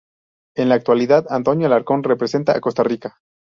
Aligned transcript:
En 0.55 0.69
la 0.69 0.73
actualidad 0.73 1.27
Antonio 1.29 1.67
Alarcón 1.67 2.01
representa 2.01 2.57
a 2.57 2.59
Costa 2.59 2.81
Rica. 2.81 3.21